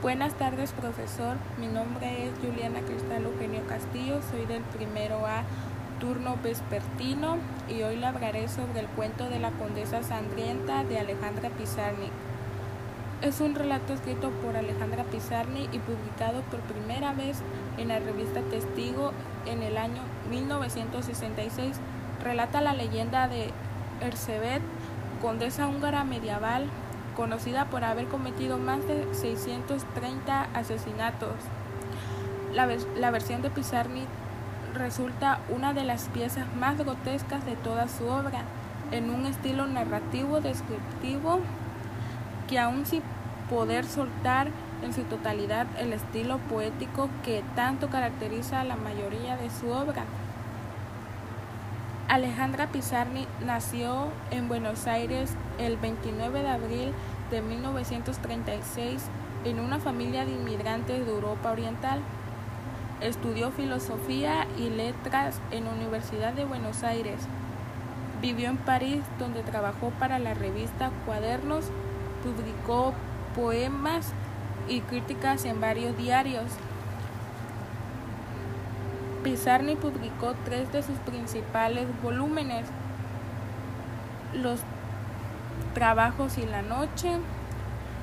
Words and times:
Buenas 0.00 0.34
tardes, 0.34 0.70
profesor. 0.70 1.38
Mi 1.58 1.66
nombre 1.66 2.28
es 2.28 2.38
Juliana 2.38 2.82
Cristal 2.82 3.24
Eugenio 3.24 3.66
Castillo, 3.66 4.20
soy 4.30 4.46
del 4.46 4.62
primero 4.62 5.26
A 5.26 5.42
turno 5.98 6.36
vespertino 6.40 7.38
y 7.68 7.82
hoy 7.82 8.04
hablaré 8.04 8.46
sobre 8.46 8.78
el 8.78 8.86
cuento 8.86 9.28
de 9.28 9.40
la 9.40 9.50
condesa 9.50 10.04
sangrienta 10.04 10.84
de 10.84 11.00
Alejandra 11.00 11.50
Pizarnik. 11.50 12.12
Es 13.22 13.40
un 13.40 13.56
relato 13.56 13.92
escrito 13.92 14.30
por 14.30 14.56
Alejandra 14.56 15.02
Pizarnik 15.02 15.74
y 15.74 15.80
publicado 15.80 16.42
por 16.42 16.60
primera 16.60 17.12
vez 17.12 17.42
en 17.76 17.88
la 17.88 17.98
revista 17.98 18.40
Testigo 18.42 19.10
en 19.46 19.64
el 19.64 19.76
año 19.76 20.02
1966. 20.30 21.74
Relata 22.22 22.60
la 22.60 22.72
leyenda 22.72 23.26
de 23.26 23.50
Erzsébet, 24.00 24.62
condesa 25.20 25.66
húngara 25.66 26.04
medieval, 26.04 26.68
conocida 27.18 27.64
por 27.64 27.82
haber 27.82 28.06
cometido 28.06 28.58
más 28.58 28.86
de 28.86 29.12
630 29.12 30.46
asesinatos. 30.54 31.34
La, 32.54 33.10
versión 33.10 33.42
de 33.42 33.50
Pizarnik 33.50 34.06
resulta 34.72 35.40
una 35.48 35.74
de 35.74 35.82
las 35.82 36.04
piezas 36.10 36.46
más 36.54 36.78
grotescas 36.78 37.44
de 37.44 37.56
toda 37.56 37.88
su 37.88 38.06
obra, 38.06 38.42
en 38.92 39.10
un 39.10 39.26
estilo 39.26 39.66
narrativo 39.66 40.40
descriptivo 40.40 41.40
que 42.48 42.60
aún 42.60 42.86
sin 42.86 43.02
poder 43.50 43.84
soltar 43.84 44.48
en 44.82 44.94
su 44.94 45.02
totalidad 45.02 45.66
el 45.78 45.92
estilo 45.92 46.38
poético 46.38 47.10
que 47.24 47.42
tanto 47.56 47.90
caracteriza 47.90 48.60
a 48.60 48.64
la 48.64 48.76
mayoría 48.76 49.36
de 49.36 49.50
su 49.50 49.68
obra. 49.70 50.04
Alejandra 52.08 52.68
Pizarni 52.68 53.26
nació 53.44 54.08
en 54.30 54.48
Buenos 54.48 54.86
Aires 54.86 55.30
el 55.58 55.76
29 55.76 56.40
de 56.40 56.48
abril 56.48 56.92
de 57.30 57.42
1936 57.42 59.02
en 59.44 59.60
una 59.60 59.78
familia 59.78 60.24
de 60.24 60.32
inmigrantes 60.32 61.04
de 61.04 61.12
Europa 61.12 61.52
Oriental. 61.52 62.00
Estudió 63.02 63.50
filosofía 63.50 64.46
y 64.56 64.70
letras 64.70 65.38
en 65.50 65.66
la 65.66 65.72
Universidad 65.72 66.32
de 66.32 66.46
Buenos 66.46 66.82
Aires. 66.82 67.20
Vivió 68.22 68.48
en 68.48 68.56
París 68.56 69.02
donde 69.18 69.42
trabajó 69.42 69.90
para 69.90 70.18
la 70.18 70.32
revista 70.32 70.90
Cuadernos, 71.04 71.66
publicó 72.24 72.94
poemas 73.36 74.14
y 74.66 74.80
críticas 74.80 75.44
en 75.44 75.60
varios 75.60 75.94
diarios. 75.98 76.46
Pizarni 79.28 79.76
publicó 79.76 80.32
tres 80.46 80.72
de 80.72 80.82
sus 80.82 80.96
principales 81.00 81.86
volúmenes, 82.02 82.64
Los 84.32 84.60
Trabajos 85.74 86.38
y 86.38 86.46
la 86.46 86.62
Noche, 86.62 87.18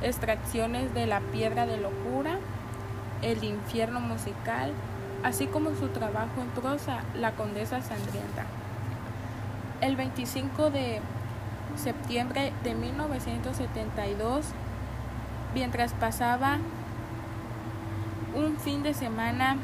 Extracciones 0.00 0.94
de 0.94 1.06
la 1.08 1.18
Piedra 1.18 1.66
de 1.66 1.76
Locura, 1.76 2.38
El 3.20 3.42
Infierno 3.42 3.98
Musical, 3.98 4.72
así 5.24 5.48
como 5.48 5.74
su 5.74 5.88
trabajo 5.88 6.40
en 6.40 6.50
prosa, 6.50 7.00
La 7.16 7.32
Condesa 7.32 7.82
Sangrienta. 7.82 8.44
El 9.80 9.96
25 9.96 10.70
de 10.70 11.00
septiembre 11.74 12.52
de 12.62 12.76
1972, 12.76 14.46
mientras 15.52 15.94
pasaba 15.94 16.58
un 18.36 18.56
fin 18.58 18.84
de 18.84 18.94
semana 18.94 19.56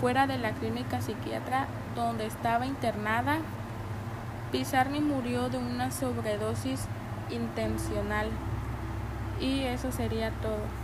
fuera 0.00 0.26
de 0.26 0.38
la 0.38 0.52
clínica 0.52 1.00
psiquiatra 1.00 1.66
donde 1.94 2.26
estaba 2.26 2.66
internada, 2.66 3.38
Pizarni 4.52 5.00
murió 5.00 5.48
de 5.48 5.58
una 5.58 5.90
sobredosis 5.90 6.86
intencional. 7.30 8.28
Y 9.40 9.62
eso 9.62 9.90
sería 9.90 10.30
todo. 10.42 10.83